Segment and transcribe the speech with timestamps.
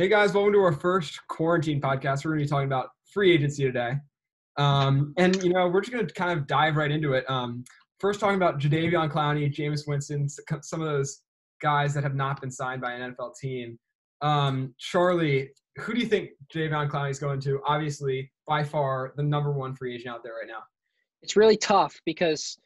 [0.00, 2.24] Hey guys, welcome to our first quarantine podcast.
[2.24, 3.96] We're going to be talking about free agency today.
[4.56, 7.28] Um, and, you know, we're just going to kind of dive right into it.
[7.28, 7.66] Um,
[7.98, 10.26] first, talking about Jadeveon Clowney, Jameis Winston,
[10.62, 11.20] some of those
[11.60, 13.78] guys that have not been signed by an NFL team.
[14.22, 17.60] Um, Charlie, who do you think Jadeveon Clowney is going to?
[17.66, 20.62] Obviously, by far the number one free agent out there right now.
[21.20, 22.56] It's really tough because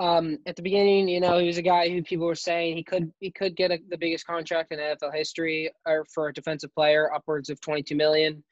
[0.00, 2.82] um, at the beginning, you know, he was a guy who people were saying he
[2.82, 6.74] could he could get a, the biggest contract in NFL history or for a defensive
[6.74, 8.42] player, upwards of 22 million.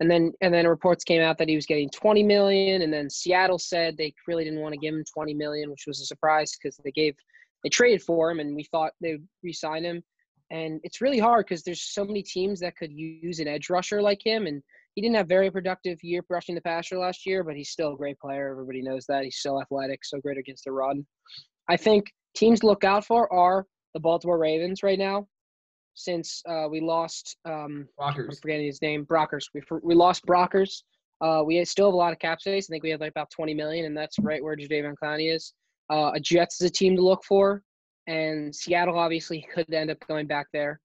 [0.00, 3.10] And then and then reports came out that he was getting 20 million, and then
[3.10, 6.56] Seattle said they really didn't want to give him 20 million, which was a surprise
[6.56, 7.14] because they gave
[7.62, 10.02] they traded for him, and we thought they'd re-sign him.
[10.50, 14.00] And it's really hard because there's so many teams that could use an edge rusher
[14.00, 14.62] like him, and
[14.94, 17.96] he didn't have very productive year rushing the passer last year, but he's still a
[17.96, 18.50] great player.
[18.50, 19.24] Everybody knows that.
[19.24, 21.04] He's still athletic, so great against the run.
[21.68, 25.26] I think teams look out for are the Baltimore Ravens right now,
[25.94, 28.30] since uh, we lost um, Brockers.
[28.30, 29.04] I'm forgetting his name.
[29.04, 29.46] Brockers.
[29.52, 30.82] We we lost Brockers.
[31.20, 32.68] Uh, we still have a lot of cap space.
[32.68, 35.54] I think we have like about 20 million, and that's right where Jadeveon Clowney is.
[35.90, 37.62] Uh, a Jets is a team to look for,
[38.06, 40.80] and Seattle obviously could end up going back there.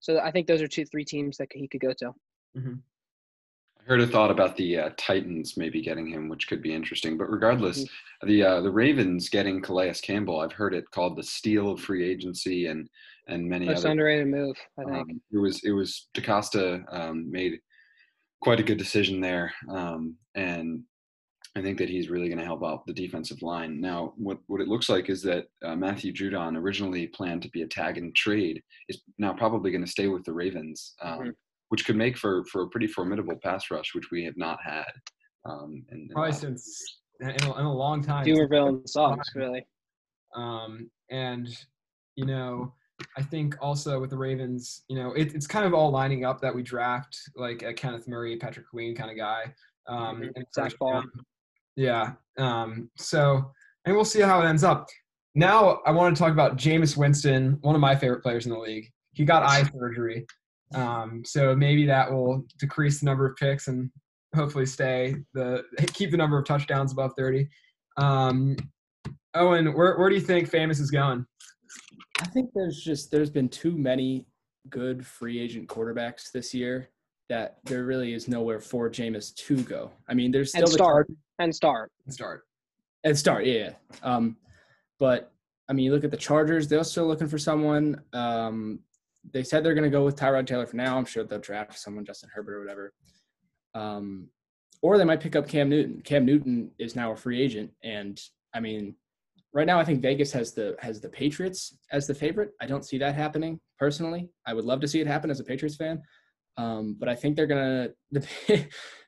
[0.00, 2.12] So I think those are two, three teams that he could go to.
[2.56, 2.74] Mm-hmm.
[3.82, 7.18] I heard a thought about the uh, Titans maybe getting him, which could be interesting.
[7.18, 8.28] But regardless, mm-hmm.
[8.28, 12.08] the uh, the Ravens getting Calais Campbell, I've heard it called the steal of free
[12.08, 12.88] agency, and
[13.28, 13.90] and many Most other.
[13.90, 15.10] underrated move, I think.
[15.10, 17.58] Um, it was it was DeCosta um, made
[18.40, 20.82] quite a good decision there, um, and
[21.56, 23.80] I think that he's really going to help out the defensive line.
[23.80, 27.62] Now, what what it looks like is that uh, Matthew Judon originally planned to be
[27.62, 30.94] a tag and trade is now probably going to stay with the Ravens.
[31.02, 31.30] Um, mm-hmm
[31.72, 34.92] which could make for for a pretty formidable pass rush, which we have not had.
[35.46, 38.26] Um, in, in Probably since in a, in a, long time.
[38.26, 39.66] Dumervil and Suggs, really.
[40.36, 41.48] Um, and
[42.16, 42.74] you know,
[43.16, 46.42] I think also with the Ravens, you know, it, it's kind of all lining up
[46.42, 49.44] that we draft like a Kenneth Murray, Patrick Queen kind of guy.
[49.88, 50.24] Um, mm-hmm.
[50.36, 51.10] and Zack Baun.
[51.74, 52.12] Yeah.
[52.36, 53.50] Um, so,
[53.86, 54.90] and we'll see how it ends up.
[55.34, 58.58] Now, I want to talk about Jameis Winston, one of my favorite players in the
[58.58, 58.92] league.
[59.14, 60.26] He got eye surgery.
[60.74, 63.90] Um, so maybe that will decrease the number of picks and
[64.34, 67.48] hopefully stay the keep the number of touchdowns above 30.
[67.96, 68.56] Um,
[69.34, 71.26] Owen, where where do you think Jameis is going?
[72.20, 74.26] I think there's just there's been too many
[74.70, 76.90] good free agent quarterbacks this year
[77.28, 79.90] that there really is nowhere for Jameis to go.
[80.08, 82.42] I mean, there's still and start the and start and start
[83.04, 83.46] and start.
[83.46, 83.70] Yeah,
[84.02, 84.36] um,
[85.00, 85.32] but
[85.68, 88.00] I mean, you look at the Chargers; they're still looking for someone.
[88.12, 88.80] Um,
[89.30, 90.98] they said they're going to go with Tyrod Taylor for now.
[90.98, 92.92] I'm sure they'll draft someone, Justin Herbert or whatever.
[93.74, 94.28] Um,
[94.82, 96.02] or they might pick up Cam Newton.
[96.02, 98.20] Cam Newton is now a free agent, and
[98.52, 98.96] I mean,
[99.52, 102.50] right now I think Vegas has the has the Patriots as the favorite.
[102.60, 104.28] I don't see that happening personally.
[104.46, 106.02] I would love to see it happen as a Patriots fan,
[106.56, 107.90] um, but I think they're gonna.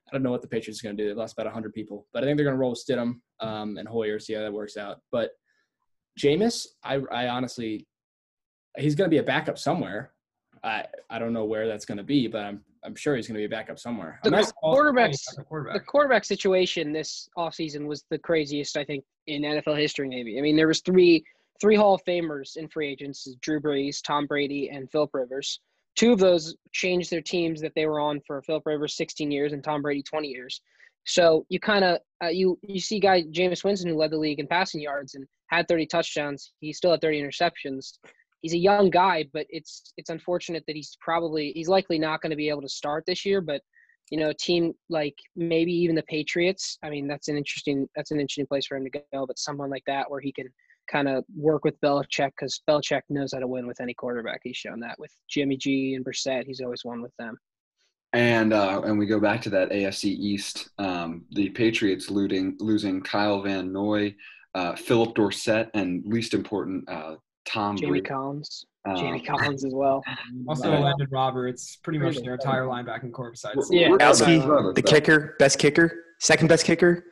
[0.06, 1.08] I don't know what the Patriots are gonna do.
[1.08, 3.88] They lost about hundred people, but I think they're gonna roll with Stidham um, and
[3.88, 5.00] Hoyer, see how that works out.
[5.10, 5.32] But
[6.18, 7.88] Jameis, I, I honestly
[8.76, 10.10] he's going to be a backup somewhere.
[10.62, 13.34] I I don't know where that's going to be, but I'm I'm sure he's going
[13.34, 14.18] to be a backup somewhere.
[14.24, 15.74] The quarterbacks, quarterback.
[15.74, 20.08] the quarterback situation this offseason was the craziest I think in NFL history.
[20.08, 21.24] Maybe I mean there was three
[21.60, 25.60] three Hall of Famers in free agents: Drew Brees, Tom Brady, and Philip Rivers.
[25.96, 29.52] Two of those changed their teams that they were on for Philip Rivers 16 years
[29.52, 30.60] and Tom Brady 20 years.
[31.06, 34.40] So you kind of uh, you you see guy Jameis Winston who led the league
[34.40, 36.52] in passing yards and had 30 touchdowns.
[36.60, 37.98] He still had 30 interceptions
[38.44, 42.30] he's a young guy, but it's it's unfortunate that he's probably he's likely not going
[42.30, 43.40] to be able to start this year.
[43.40, 43.62] But
[44.10, 46.78] you know, a team like maybe even the Patriots.
[46.84, 49.26] I mean, that's an interesting that's an interesting place for him to go.
[49.26, 50.48] But someone like that where he can
[50.90, 54.40] kind of work with Belichick because Belichick knows how to win with any quarterback.
[54.44, 56.44] He's shown that with Jimmy G and Brissett.
[56.44, 57.38] He's always won with them.
[58.12, 60.68] And uh, and we go back to that AFC East.
[60.78, 64.14] Um, the Patriots losing losing Kyle Van Noy,
[64.54, 68.06] uh, Phillip Dorsett, and least important uh, Tom Jamie Brady.
[68.06, 68.66] Collins.
[68.84, 70.02] Um, Jamie Collins as well.
[70.48, 73.68] Also, uh, Landon Roberts, pretty much their entire linebacking corps besides.
[73.70, 77.04] Yeah, Gowski, the kicker, best kicker, second best kicker.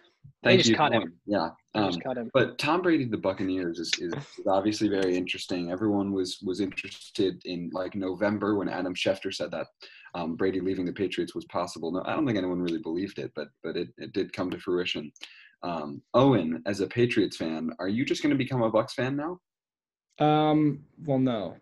[0.43, 0.77] Thank they just you.
[0.77, 1.13] cut him.
[1.25, 2.29] Yeah, um, cut him.
[2.35, 4.13] But Tom Brady, the Buccaneers, is, is,
[4.49, 5.71] obviously very interesting.
[5.71, 9.69] Everyone was was interested in like November when Adam Schefter said that
[10.15, 11.93] um, Brady leaving the Patriots was possible.
[11.93, 14.59] No, I don't think anyone really believed it, but but it, it did come to
[14.59, 15.13] fruition.
[15.63, 19.15] Um, Owen, as a Patriots fan, are you just going to become a Bucks fan
[19.15, 19.39] now?
[20.19, 21.57] Um, well, no.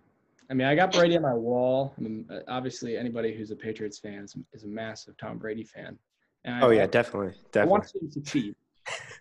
[0.50, 1.94] I mean, I got Brady on my wall.
[1.96, 5.62] I mean, uh, obviously, anybody who's a Patriots fan is, is a massive Tom Brady
[5.62, 5.96] fan.
[6.44, 7.60] And oh I, yeah, definitely, definitely.
[7.60, 8.54] I want to see him succeed,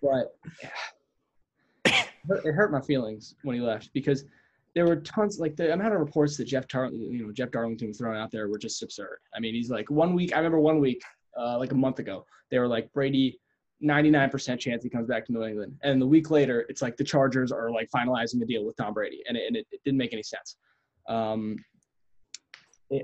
[0.02, 2.04] but yeah,
[2.46, 4.24] it hurt my feelings when he left because
[4.74, 7.90] there were tons like the amount of reports that Jeff Tar- you know Jeff Darlington
[7.90, 9.18] was throwing out there were just absurd.
[9.36, 10.34] I mean, he's like one week.
[10.34, 11.02] I remember one week,
[11.38, 13.40] uh, like a month ago, they were like Brady,
[13.84, 17.04] 99% chance he comes back to New England, and the week later, it's like the
[17.04, 19.98] Chargers are like finalizing the deal with Tom Brady, and it, and it, it didn't
[19.98, 20.58] make any sense.
[21.08, 21.58] Um,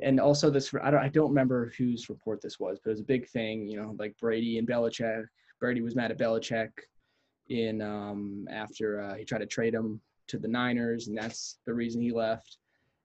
[0.01, 3.01] and also this, I don't, I don't remember whose report this was, but it was
[3.01, 3.67] a big thing.
[3.67, 5.25] You know, like Brady and Belichick.
[5.59, 6.71] Brady was mad at Belichick
[7.49, 11.73] in um, after uh, he tried to trade him to the Niners, and that's the
[11.73, 12.57] reason he left.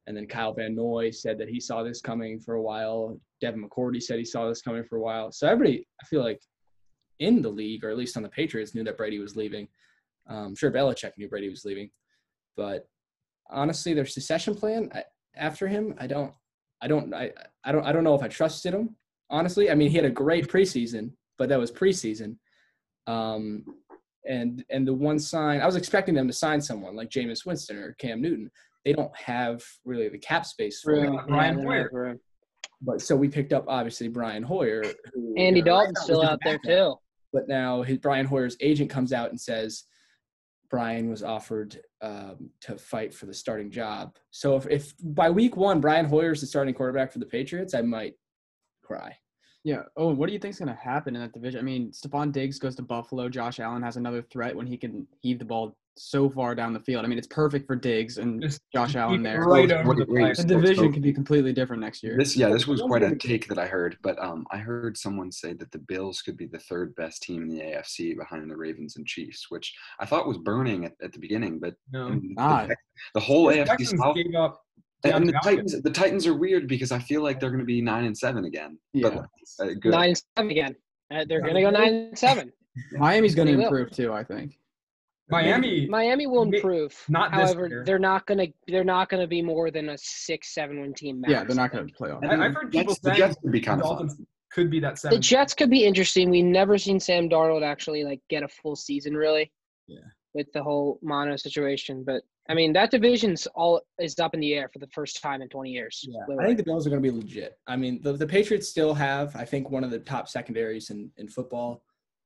[0.07, 3.21] And then Kyle Van Noy said that he saw this coming for a while.
[3.41, 5.31] Devin McCourty said he saw this coming for a while.
[5.31, 6.41] So everybody, I feel like,
[7.21, 9.69] in the league, or at least on the Patriots, knew that Brady was leaving.
[10.29, 11.91] Um, I'm sure Belichick knew Brady was leaving,
[12.57, 12.89] but
[13.51, 15.05] honestly, their succession plan I,
[15.37, 16.33] after him, I don't,
[16.83, 17.31] I don't, I,
[17.65, 18.97] I don't, I don't know if I trusted him.
[19.31, 22.37] Honestly, I mean, he had a great preseason, but that was preseason.
[23.07, 23.65] Um,
[24.27, 27.79] and and the one sign I was expecting them to sign someone like Jameis Winston
[27.79, 28.51] or Cam Newton.
[28.85, 32.19] They don't have really the cap space for really, Brian Hoyer.
[32.83, 34.83] But so we picked up obviously Brian Hoyer.
[35.15, 36.95] Who, Andy you know, Dalton's still out there too.
[37.33, 39.85] But now his Brian Hoyer's agent comes out and says
[40.69, 44.17] Brian was offered um, to fight for the starting job.
[44.31, 47.75] So if, if by week one Brian Hoyer is the starting quarterback for the Patriots,
[47.75, 48.15] I might
[48.83, 49.17] cry.
[49.65, 49.83] Yeah.
[49.97, 51.61] Oh, what do you think is going to happen in that division?
[51.61, 53.29] I mean, Stefon Diggs goes to Buffalo.
[53.29, 56.81] Josh Allen has another threat when he can heave the ball so far down the
[56.81, 57.05] field.
[57.05, 59.43] I mean, it's perfect for Diggs and Just Josh Allen there.
[59.43, 62.17] Right over the, the division could be completely different next year.
[62.17, 65.31] This, yeah, this was quite a take that I heard, but um, I heard someone
[65.31, 68.57] say that the Bills could be the third best team in the AFC behind the
[68.57, 72.77] Ravens and Chiefs, which I thought was burning at, at the beginning, but no, the,
[73.15, 74.63] the, whole AFC South gave up
[75.05, 77.81] and the Titans, the Titans are weird because I feel like they're going to be
[77.81, 78.79] nine and seven again.
[78.93, 80.77] Yeah, but, uh, nine and seven again.
[81.11, 82.53] Uh, they're going to go nine and seven.
[82.93, 84.59] Miami's going to improve too, I think.
[85.31, 86.95] Miami, Miami will improve.
[87.09, 88.53] Not however, they're not going to.
[88.67, 91.21] They're not going to be more than a six, seven win team.
[91.21, 92.23] Max, yeah, they're not going to play off.
[92.25, 94.27] I, have heard people saying the Jets could be kind of fun.
[94.51, 95.17] Could be that seven.
[95.17, 96.31] The Jets could be interesting.
[96.31, 99.53] We've never seen Sam Darnold actually like get a full season really.
[99.87, 100.01] Yeah.
[100.35, 104.55] With the whole mono situation, but I mean, that division's all is up in the
[104.55, 106.05] air for the first time in 20 years.
[106.09, 106.43] Yeah, literally.
[106.43, 107.57] I think the Bills are going to be legit.
[107.69, 111.13] I mean, the, the Patriots still have, I think, one of the top secondaries in,
[111.17, 111.85] in football.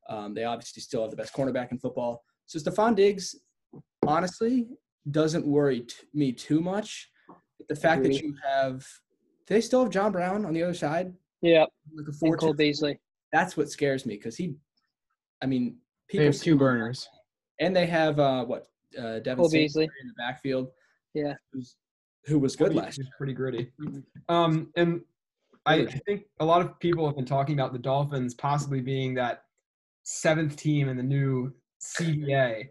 [0.08, 2.24] Um, they obviously still have the best cornerback in football.
[2.46, 3.36] So Stefon Diggs,
[4.06, 4.66] honestly,
[5.10, 7.10] doesn't worry t- me too much.
[7.68, 8.86] The fact that you have,
[9.46, 11.12] they still have John Brown on the other side.
[11.42, 12.36] Yeah, like a four.
[12.38, 12.98] Cole Beasley.
[13.32, 14.54] That's what scares me because he,
[15.42, 15.76] I mean,
[16.08, 17.08] people they have two burners,
[17.60, 18.68] and they have uh, what
[18.98, 20.68] uh, Devin Beasley in the backfield.
[21.14, 21.34] Yeah,
[22.26, 22.96] who was good last.
[22.96, 23.70] He's pretty gritty.
[24.28, 25.02] Um, and
[25.66, 29.44] I think a lot of people have been talking about the Dolphins possibly being that
[30.02, 32.68] seventh team in the new CBA.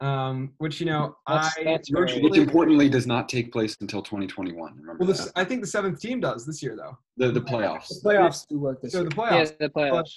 [0.00, 4.74] Um, which you know, that's, I that's which importantly does not take place until 2021.
[4.76, 6.98] Remember well, this, I think the seventh team does this year, though.
[7.16, 7.88] The the playoffs.
[7.88, 9.08] The playoffs do work this so year.
[9.08, 9.50] the playoffs.
[9.60, 10.12] Yeah, the playoffs.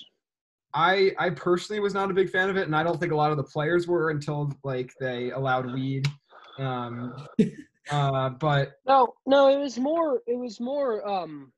[0.74, 3.16] I I personally was not a big fan of it, and I don't think a
[3.16, 6.08] lot of the players were until like they allowed weed.
[6.60, 7.16] Um,
[7.92, 10.22] uh, but no, no, it was more.
[10.28, 11.08] It was more.
[11.08, 11.52] Um,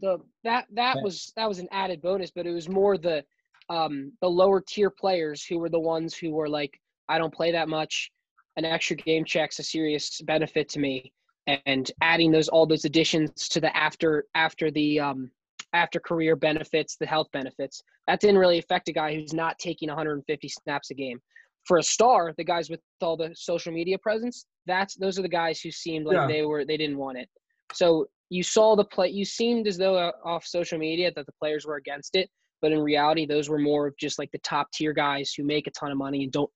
[0.00, 3.24] the that that was that was an added bonus, but it was more the
[3.68, 6.78] um the lower tier players who were the ones who were like,
[7.08, 8.10] I don't play that much.
[8.56, 11.12] An extra game check's a serious benefit to me,
[11.46, 15.30] and adding those all those additions to the after after the um
[15.76, 17.82] after career benefits, the health benefits.
[18.06, 21.20] That didn't really affect a guy who's not taking 150 snaps a game.
[21.64, 25.28] For a star, the guys with all the social media presence, that's those are the
[25.28, 26.26] guys who seemed like yeah.
[26.26, 27.28] they were they didn't want it.
[27.72, 29.08] So you saw the play.
[29.08, 32.30] You seemed as though uh, off social media that the players were against it,
[32.62, 35.66] but in reality, those were more of just like the top tier guys who make
[35.66, 36.50] a ton of money and don't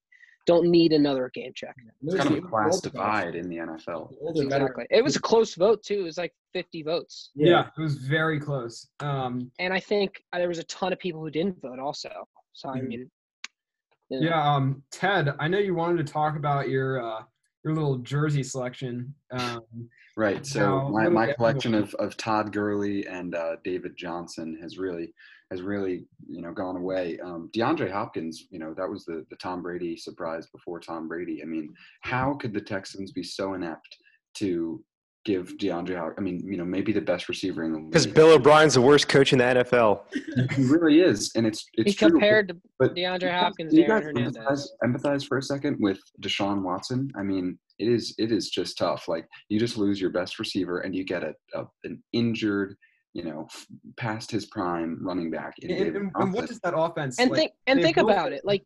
[0.46, 1.74] don't need another game check.
[2.02, 4.12] It's kind of a class divide in the NFL.
[4.34, 4.86] Exactly.
[4.90, 6.00] It was a close vote too.
[6.00, 7.30] It was like 50 votes.
[7.34, 8.88] Yeah, yeah it was very close.
[9.00, 12.10] Um, and I think uh, there was a ton of people who didn't vote also.
[12.52, 12.88] So I mm-hmm.
[12.88, 13.10] mean,
[14.08, 14.26] you know.
[14.26, 14.54] yeah.
[14.54, 17.22] Um, Ted, I know you wanted to talk about your uh,
[17.64, 19.14] your little jersey selection.
[19.30, 19.62] Um,
[20.16, 20.44] right.
[20.46, 25.12] So my, my collection of, of Todd Gurley and uh, David Johnson has really
[25.50, 27.18] has really you know gone away.
[27.24, 31.42] Um, DeAndre Hopkins, you know, that was the the Tom Brady surprise before Tom Brady.
[31.42, 33.96] I mean, how could the Texans be so inept
[34.38, 34.82] to
[35.24, 36.14] give DeAndre?
[36.16, 37.90] I mean, you know, maybe the best receiver in the league.
[37.90, 40.02] Because Bill O'Brien's the worst coach in the NFL.
[40.52, 43.74] he really is, and it's it's he true, compared to but DeAndre Hopkins.
[43.74, 47.10] You guys empathize, empathize for a second with Deshaun Watson.
[47.16, 49.08] I mean, it is it is just tough.
[49.08, 52.76] Like you just lose your best receiver, and you get a, a an injured
[53.12, 53.48] you know,
[53.96, 55.54] past his prime running back.
[55.62, 58.44] And, and, and, what does that offense and like, think and think about it?
[58.44, 58.64] Like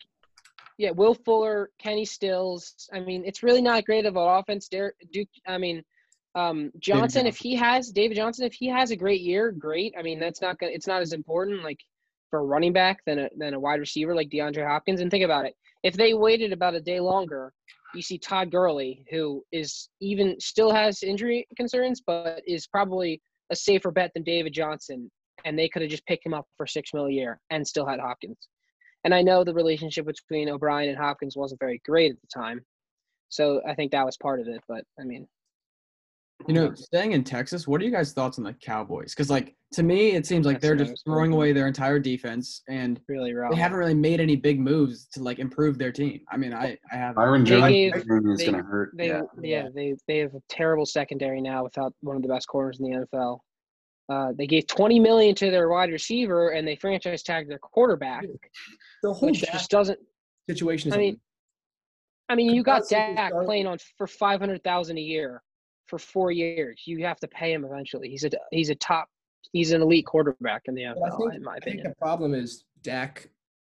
[0.78, 2.88] Yeah, Will Fuller, Kenny Stills.
[2.92, 4.68] I mean, it's really not great of an offense.
[4.68, 5.28] Derek Duke.
[5.46, 5.82] I mean,
[6.34, 9.94] um, Johnson, if he has David Johnson, if he has a great year, great.
[9.98, 10.72] I mean, that's not gonna.
[10.72, 11.78] It's not as important like
[12.30, 15.00] for a running back than a than a wide receiver like DeAndre Hopkins.
[15.00, 17.52] And think about it: if they waited about a day longer,
[17.94, 23.56] you see Todd Gurley, who is even still has injury concerns, but is probably a
[23.56, 25.10] safer bet than David Johnson,
[25.44, 27.86] and they could have just picked him up for six mil a year and still
[27.86, 28.48] had Hopkins.
[29.04, 32.64] And I know the relationship between O'Brien and Hopkins wasn't very great at the time,
[33.28, 34.62] so I think that was part of it.
[34.68, 35.26] But I mean,
[36.46, 39.14] you know, staying in Texas, what are you guys' thoughts on the Cowboys?
[39.14, 43.00] Because, like, to me, it seems like they're just throwing away their entire defense, and
[43.08, 43.50] really wrong.
[43.50, 46.20] they haven't really made any big moves to like improve their team.
[46.30, 48.92] I mean, I I have Byron They Jones is going to hurt.
[48.96, 49.22] They yeah.
[49.42, 49.68] yeah.
[49.74, 53.06] they they have a terrible secondary now without one of the best corners in the
[53.06, 53.38] NFL.
[54.10, 58.22] Uh, they gave 20 million to their wide receiver and they franchise tagged their quarterback,
[59.02, 59.98] The whole which just doesn't.
[60.46, 61.20] situation is I mean,
[62.28, 65.42] I mean, you got Capacity Dak playing on for 500,000 a year
[65.86, 66.82] for four years.
[66.86, 68.08] You have to pay him eventually.
[68.08, 69.08] He's a he's a top.
[69.52, 71.88] He's an elite quarterback in the But I NFL, think, in my I think opinion.
[71.90, 73.28] the problem is Dak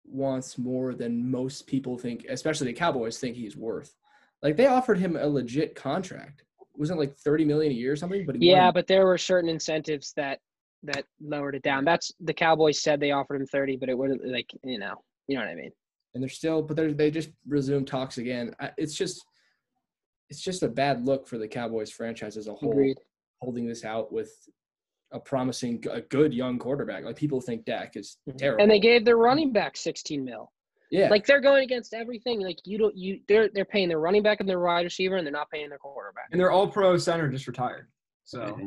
[0.06, 3.96] wants more than most people think, especially the Cowboys think he's worth.
[4.44, 6.44] Like they offered him a legit contract.
[6.76, 8.26] Wasn't like thirty million a year or something?
[8.26, 10.40] But Yeah, wanted- but there were certain incentives that
[10.84, 11.86] that lowered it down.
[11.86, 14.96] That's the Cowboys said they offered him 30, but it would like you know
[15.28, 15.72] you know what I mean.
[16.16, 18.54] and they're still, but they're, they just resumed talks again.
[18.60, 19.24] I, it's just,
[20.32, 22.72] it's just a bad look for the Cowboys franchise as a whole.
[22.72, 22.98] Agreed.
[23.42, 24.32] Holding this out with
[25.12, 27.04] a promising, a good young quarterback.
[27.04, 28.62] Like people think Dak is terrible, Mm-hmm.
[28.62, 30.50] And they gave their running back 16 mil.
[30.90, 32.40] yeah, Like they're going against everything.
[32.42, 35.28] Like you don't you they're they're paying their running back and their wide receiver, and
[35.28, 36.30] they're not paying their quarterback.
[36.32, 37.88] And their all-pro center just retired.
[38.24, 38.58] So.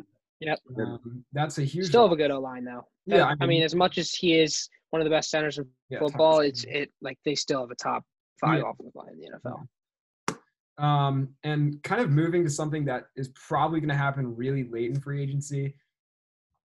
[0.40, 0.58] Yep.
[0.78, 1.86] um, that's a huge.
[1.86, 2.86] Still have a good O line though.
[3.06, 5.30] Yeah, That- I I mean, mean- as much as he is one of the best
[5.30, 8.04] centers in yeah, football, it's it like they still have a top
[8.38, 8.70] five Yeah.
[8.70, 9.66] offensive line in the NFL.
[10.78, 14.90] Um, and kind of moving to something that is probably going to happen really late
[14.90, 15.76] in free agency.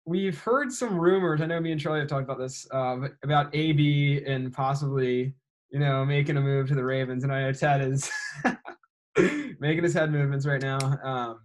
[0.06, 1.42] We've heard some rumors.
[1.42, 5.36] I know me and Charlie have talked about this uh, about AB and possibly,
[5.70, 7.24] you know, making a move to the Ravens.
[7.24, 8.10] And I know Ted is
[9.60, 10.80] making his head movements right now.
[11.04, 11.40] Um,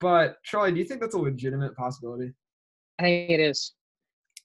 [0.00, 2.32] but Charlie, do you think that's a legitimate possibility?
[2.98, 3.74] I think it is.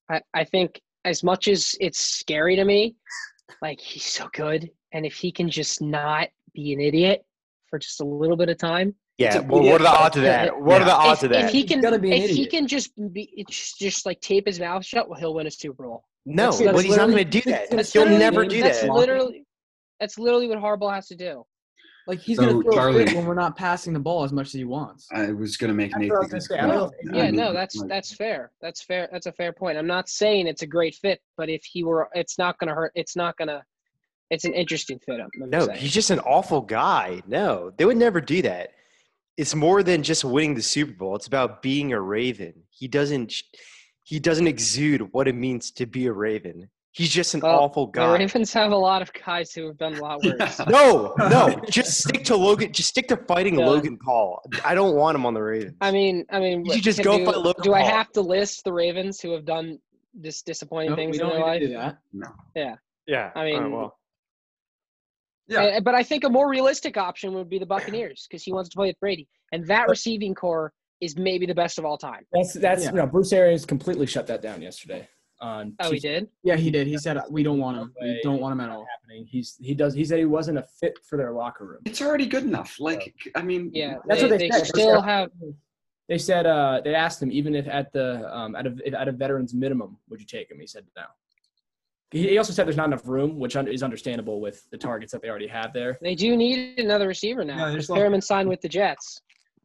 [0.09, 2.95] I I think as much as it's scary to me,
[3.61, 7.25] like he's so good, and if he can just not be an idiot
[7.69, 9.27] for just a little bit of time, Yeah.
[9.27, 10.60] It's a- Well, what are the odds of that?
[10.60, 11.51] What are the odds if, of if that?
[11.51, 14.60] he can, gotta be an if he can just be, it's just like tape his
[14.60, 16.03] mouth shut, well, he'll win a Super Bowl.
[16.25, 17.69] No, that's- that's but he's not going to do that.
[17.69, 18.89] That's He'll never do that's that.
[18.91, 19.45] literally,
[20.00, 21.45] that's literally what Harbaugh has to do.
[22.05, 24.48] like he's So, gonna throw Charlie- a when we're not passing the ball as much
[24.48, 25.07] as he wants.
[25.13, 26.10] I was going to make That's Nate.
[26.12, 26.57] what I was gonna say.
[26.60, 28.51] I don't know if- Yeah, I mean, no, that's that's fair.
[28.62, 29.07] That's fair.
[29.12, 29.77] That's a fair point.
[29.77, 32.91] I'm not saying it's a great fit, but if he were, it's not gonna hurt.
[32.95, 33.63] It's not gonna.
[34.30, 35.20] It's an interesting fit.
[35.20, 35.80] I'm, I'm No, saying.
[35.80, 37.22] he's just an awful guy.
[37.27, 38.72] No, they would never do that.
[39.38, 41.15] It's more than just winning the Super Bowl.
[41.15, 42.53] It's about being a Raven.
[42.70, 43.34] He doesn't.
[44.03, 46.70] He doesn't exude what it means to be a Raven.
[46.92, 48.06] He's just an Well, awful guy.
[48.06, 48.20] The.
[48.20, 50.60] Ravens have a lot of guys who have done a lot worse.
[50.70, 52.72] No, no, just stick to Logan.
[52.72, 53.65] Just stick to fighting Yeah.
[53.65, 54.44] Logan Paul.
[54.63, 55.74] I don't want him on the Ravens.
[55.82, 58.22] I mean, I mean, You should just go do, fight Logan do I have to
[58.22, 59.80] list the Ravens who have done
[60.13, 61.60] this disappointing No, things we in don't their life?
[61.62, 61.98] do that.
[62.56, 62.75] yeah,
[63.08, 63.32] Yeah.
[63.36, 63.98] I mean, All right, well,
[65.47, 65.79] Yeah.
[65.81, 68.75] But I think a more realistic option would be the Buccaneers because he wants to
[68.75, 70.71] play with Brady, and that receiving core
[71.01, 72.25] is maybe the best of all time.
[72.31, 72.91] that's that's Yeah.
[72.91, 75.07] you know Bruce Arians completely shut that down yesterday.
[75.41, 76.29] On Oh, he did.
[76.43, 76.88] Yeah, he did.
[76.88, 77.93] He said we don't want him.
[78.01, 78.85] We don't want him at all.
[78.89, 79.25] happening.
[79.29, 81.81] He's he does he said he wasn't a fit for their locker room.
[81.85, 82.77] It's already good enough.
[82.79, 84.62] Like, I mean, Yeah, That's they, what they they said.
[84.62, 85.29] They still said- have.
[86.09, 89.07] They said uh, they asked him even if at the um, at a if at
[89.07, 90.59] a veterans minimum would you take him?
[90.59, 91.03] He said no.
[92.13, 95.22] He he also said there's not enough room, which is understandable with the targets that
[95.24, 95.98] they already have there.
[96.00, 97.58] They do need another receiver now.
[97.58, 99.20] Yeah, they because still have- Perriman signed with the Jets.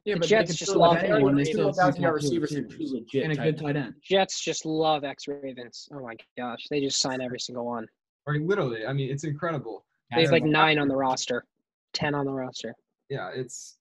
[0.04, 1.12] Yeah, The but Jets just love have him.
[1.16, 1.34] anyone.
[1.34, 3.66] They Even still without have the two receivers, receivers he's legit and a tight good
[3.66, 3.74] end.
[3.74, 3.94] tight end.
[4.02, 5.88] Jets just love ex Ravens.
[5.92, 7.86] Oh my gosh, they just sign every single one.
[8.26, 9.84] Or literally, I mean, it's incredible.
[10.14, 11.44] They have like nine on the roster,
[11.92, 12.74] ten on the roster.
[13.10, 13.76] Yeah, it's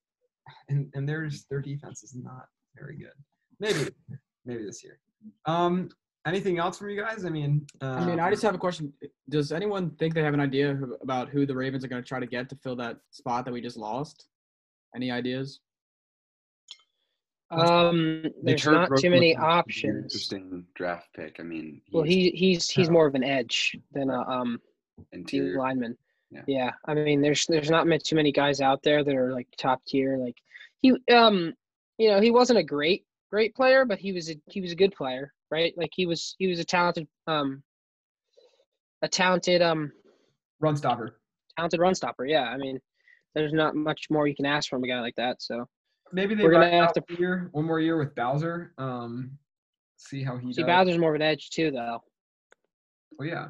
[0.68, 2.48] and and there's their defense is not
[2.78, 3.16] very good.
[3.62, 3.90] Maybe
[4.46, 5.00] maybe this year.
[5.46, 5.90] Um,
[6.28, 7.26] anything else from you guys?
[7.26, 8.94] I mean, uh, I mean, I just have a question.
[9.30, 12.20] Does anyone think they have an idea about who the Ravens are going to try
[12.20, 14.28] to get to fill that spot that we just lost?
[14.96, 15.60] Any ideas?
[17.50, 20.04] Um, there's Hurt not broke too many options.
[20.14, 21.38] Interesting draft pick.
[21.40, 22.92] I mean, Well, he he's he's Yeah.
[22.94, 24.62] more of an edge than a um
[25.14, 25.58] interior.
[25.58, 25.98] lineman.
[26.30, 26.42] Yeah.
[26.46, 29.48] Yeah, I mean, there's there's not ma- too many guys out there that are like
[29.58, 30.18] top tier.
[30.18, 30.36] Like
[30.82, 31.54] he um,
[31.98, 34.76] you know, he wasn't a great great player, but he was a he was a
[34.76, 35.74] good player, right?
[35.77, 37.63] Like he was he was a talented um,
[39.01, 39.92] a talented um
[40.60, 41.20] run stopper.
[41.58, 42.25] talented run stopper.
[42.25, 42.80] Yeah, I mean,
[43.36, 45.42] there's not much more you can ask from a guy like that.
[45.42, 45.68] So
[46.12, 48.74] maybe they are gonna have to year, one more year with Bowser.
[48.77, 49.38] Um,
[49.98, 50.54] see how he.
[50.54, 50.68] See, does.
[50.68, 52.01] Bowser's more of an edge too, though.
[53.20, 53.50] Oh yeah.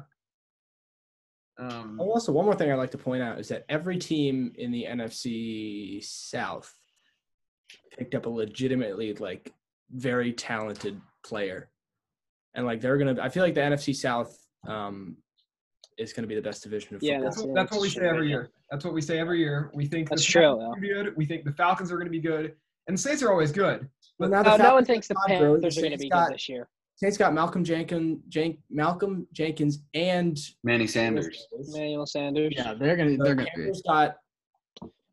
[1.58, 4.70] Um, also, one more thing I'd like to point out is that every team in
[4.70, 6.72] the NFC South
[7.96, 9.52] picked up a legitimately like
[9.90, 11.70] very talented player,
[12.58, 13.16] and like they're gonna.
[13.22, 14.36] I feel like the NFC South
[14.66, 15.16] um,
[15.96, 17.18] is going to be the best division of football.
[17.18, 18.50] Yeah, that's, that's what we say every year.
[18.70, 19.70] That's what we say every year.
[19.74, 20.74] We think that's true.
[20.80, 21.16] Good.
[21.16, 22.56] We think the Falcons are going to be good,
[22.88, 23.88] and the Saints are always good.
[24.18, 26.68] But now no one thinks the Panthers are going to be got, good this year.
[26.96, 31.46] Saints got Malcolm Jenkins, Jen, Malcolm Jenkins, and Manny Sanders.
[31.68, 32.54] Manuel Sanders.
[32.56, 33.16] Yeah, they're gonna.
[33.16, 33.48] They're gonna.
[33.54, 34.16] Panthers got.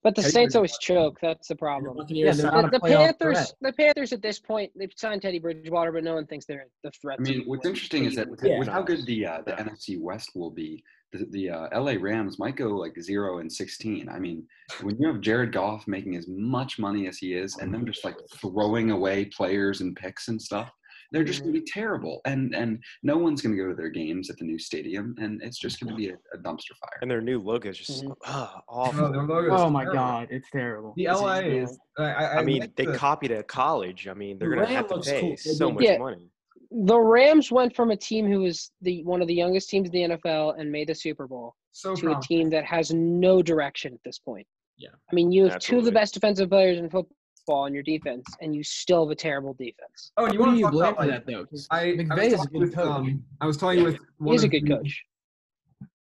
[0.05, 1.17] But the Saints always choke.
[1.19, 1.97] That's the problem.
[2.09, 3.17] Yeah, the, the Panthers.
[3.17, 3.53] Threat.
[3.59, 6.91] The Panthers at this point, they've signed Teddy Bridgewater, but no one thinks they're the
[6.91, 7.17] threat.
[7.19, 9.99] I mean, what's interesting is that with, yeah, with how good the uh, the NFC
[9.99, 14.07] West will be, the, the uh, LA Rams might go like zero and sixteen.
[14.07, 14.45] I mean,
[14.83, 18.05] when you have Jared Goff making as much money as he is, and them just
[18.05, 20.69] like throwing away players and picks and stuff,
[21.11, 22.21] they're just going to be terrible.
[22.25, 25.41] And and no one's going to go to their games at the new stadium, and
[25.41, 26.99] it's just going to be a, a, dumpster fire.
[27.01, 28.13] And their new logo is just mm-hmm.
[28.25, 29.05] oh, awful.
[29.05, 30.93] Oh, oh my god, it's terrible.
[30.97, 31.77] The LA is.
[31.97, 34.07] I, I, I mean, like they the, copied a college.
[34.07, 35.37] I mean, they're going to have to pay cool.
[35.37, 35.97] so much yeah.
[35.97, 36.29] money
[36.71, 40.09] the Rams went from a team who was the one of the youngest teams in
[40.09, 43.93] the NFL and made the Super Bowl so to a team that has no direction
[43.93, 44.47] at this point.
[44.77, 44.89] Yeah.
[45.11, 45.75] I mean, you have Absolutely.
[45.75, 47.15] two of the best defensive players in football
[47.47, 50.11] in your defense, and you still have a terrible defense.
[50.17, 51.45] Oh, and you want to blame about, that though?
[51.71, 52.87] I, McVay is a good coach.
[52.87, 53.85] Um, I was talking yeah.
[53.85, 55.03] with one he's a good the, coach.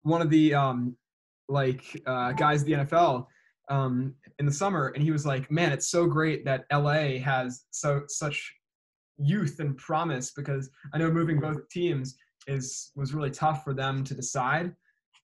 [0.04, 0.96] One of the um,
[1.50, 3.28] like uh, guys in the NFL
[3.70, 7.66] um, in the summer, and he was like, "Man, it's so great that LA has
[7.72, 8.54] so such
[9.18, 12.16] youth and promise because I know moving both teams
[12.48, 14.74] is was really tough for them to decide.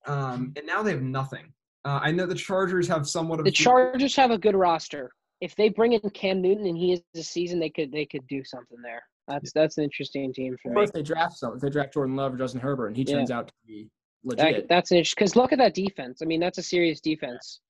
[0.06, 1.54] Um, and now they have nothing.
[1.86, 5.12] Uh, I know the Chargers have somewhat of the Chargers have a good roster.
[5.42, 8.28] If they bring in Cam Newton and he is the season, they could they could
[8.28, 9.04] do something there.
[9.28, 10.84] That's that's an interesting team for me.
[10.84, 13.30] If they draft some, if they draft Jordan Love or Justin Herbert, and he turns
[13.30, 13.38] yeah.
[13.38, 13.90] out to be
[14.24, 15.22] legit, that, that's an interesting.
[15.22, 16.22] Because look at that defense.
[16.22, 17.62] I mean, that's a serious defense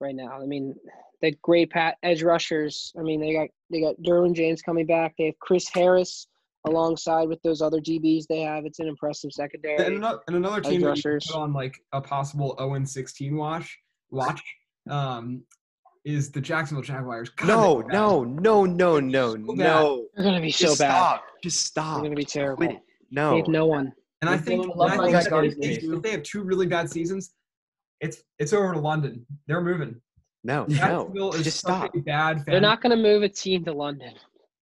[0.00, 0.40] right now.
[0.42, 0.74] I mean,
[1.20, 2.92] the great pat edge rushers.
[2.98, 5.14] I mean, they got they got Derwin James coming back.
[5.18, 6.28] They have Chris Harris
[6.66, 8.66] alongside with those other DBs they have.
[8.66, 9.84] It's an impressive secondary.
[9.84, 13.78] And another, and another team that on like a possible 0 16 watch
[14.10, 14.42] watch
[14.90, 15.42] um,
[16.06, 17.28] is the Jacksonville Jaguars.
[17.30, 20.06] God, no, no, no, no, no, no.
[20.14, 20.88] They're gonna be so Just bad.
[20.88, 21.24] Stop.
[21.42, 21.96] Just stop.
[21.96, 22.80] They're gonna be terrible.
[23.10, 23.92] No, they have no one.
[24.22, 27.34] And I think, and I think if they have two really bad seasons,
[28.00, 29.26] it's it's over to London.
[29.46, 30.00] They're moving.
[30.44, 31.90] No, no, just stop.
[32.04, 32.36] Bad.
[32.36, 32.44] Fan.
[32.46, 34.12] They're not going to move a team to London.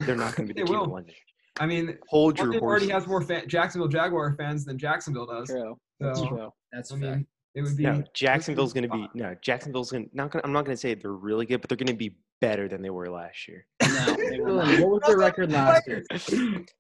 [0.00, 0.87] They're not going to be the team will.
[0.87, 1.14] to London.
[1.61, 2.62] I mean, hold your horses.
[2.62, 5.48] already has more fan- Jacksonville Jaguar fans than Jacksonville does.
[5.48, 5.78] True.
[6.00, 6.52] So, That's true.
[6.72, 8.02] That's I mean, it would be no.
[8.14, 9.34] Jacksonville's going to be no.
[9.40, 10.44] Jacksonville's going not going.
[10.44, 12.82] I'm not going to say they're really good, but they're going to be better than
[12.82, 13.66] they were last year.
[13.82, 16.04] No, what was their record last year?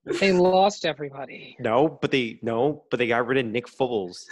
[0.20, 1.56] they lost everybody.
[1.60, 4.24] No, but they no, but they got rid of Nick Foles.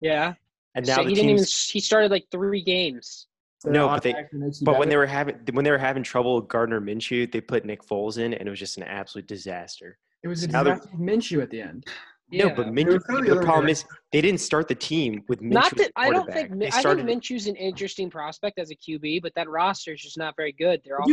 [0.00, 0.34] Yeah.
[0.74, 1.44] and now so he didn't even.
[1.44, 3.26] He started like three games
[3.64, 4.14] no, but they
[4.62, 7.64] but when they were having when they were having trouble with Gardner Minshew, they put
[7.64, 9.98] Nick Foles in, and it was just an absolute disaster.
[10.22, 11.86] It was a disaster Minshew at the end.
[12.32, 15.52] No, but Minshew, the problem is they didn't start the team with Minshew.
[15.52, 19.34] Not that I don't think I think Minshew's an interesting prospect as a QB, but
[19.34, 20.80] that roster is just not very good.
[20.84, 21.08] They're all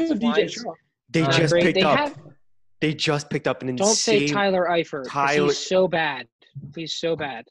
[1.10, 1.98] They uh, just picked they up.
[1.98, 2.20] Have,
[2.80, 3.86] they just picked up an insane.
[3.86, 5.06] Don't say Tyler Eifert.
[5.10, 6.28] Tyler, he's so bad.
[6.76, 7.46] He's so bad.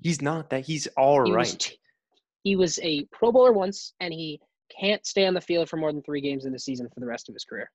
[0.00, 0.64] He's not that.
[0.64, 1.46] He's all he right.
[1.46, 1.70] Was,
[2.42, 4.40] he was a Pro Bowler once, and he
[4.80, 7.06] can't stay on the field for more than three games in the season for the
[7.06, 7.70] rest of his career.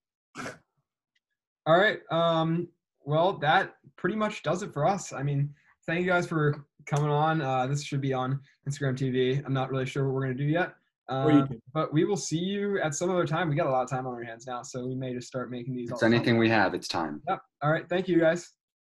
[1.67, 1.99] All right.
[2.11, 2.67] Um,
[3.05, 5.13] well, that pretty much does it for us.
[5.13, 5.53] I mean,
[5.85, 7.41] thank you guys for coming on.
[7.41, 9.43] Uh, this should be on Instagram TV.
[9.45, 10.73] I'm not really sure what we're going to do yet.
[11.07, 13.47] Uh, but we will see you at some other time.
[13.47, 15.51] We got a lot of time on our hands now, so we may just start
[15.51, 15.91] making these.
[15.91, 16.73] It's anything we have.
[16.73, 17.21] It's time.
[17.29, 17.41] Yep.
[17.61, 17.87] All right.
[17.87, 18.53] Thank you, guys.